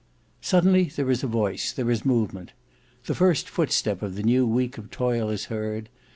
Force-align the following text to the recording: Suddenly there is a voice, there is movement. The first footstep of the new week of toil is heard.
Suddenly 0.41 0.85
there 0.85 1.11
is 1.11 1.21
a 1.23 1.27
voice, 1.27 1.71
there 1.71 1.91
is 1.91 2.03
movement. 2.03 2.53
The 3.05 3.13
first 3.13 3.47
footstep 3.47 4.01
of 4.01 4.15
the 4.15 4.23
new 4.23 4.47
week 4.47 4.79
of 4.79 4.89
toil 4.89 5.29
is 5.29 5.45
heard. 5.45 5.89